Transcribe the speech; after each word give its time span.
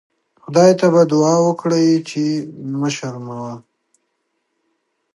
خدای 0.43 0.71
ته 0.79 0.87
به 0.93 1.01
دوعا 1.11 1.35
وکړئ 1.47 1.87
چې 2.09 2.23
مه 2.79 2.89
شرموه. 2.95 3.53